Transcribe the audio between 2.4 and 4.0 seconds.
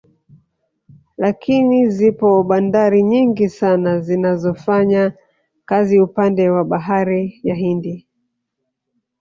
bandari nyingi sana